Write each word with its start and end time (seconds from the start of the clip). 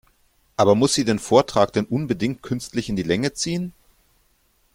Aber 0.57 0.73
muss 0.73 0.95
sie 0.95 1.05
den 1.05 1.19
Vortrag 1.19 1.73
denn 1.73 1.85
unbedingt 1.85 2.41
künstlich 2.41 2.89
in 2.89 2.95
die 2.95 3.03
Länge 3.03 3.35
ziehen? 3.35 3.71